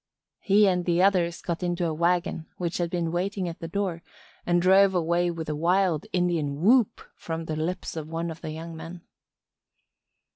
[0.39, 4.01] He and the others got into a wagon which had been waiting at the door
[4.47, 8.49] and drove away with a wild Indian whoop from the lips of one of the
[8.49, 9.03] young men.